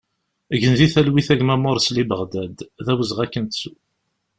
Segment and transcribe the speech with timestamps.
[0.61, 3.71] Gen di talwit a gma Morsli Baɣdad, d awezɣi ad k-nettu!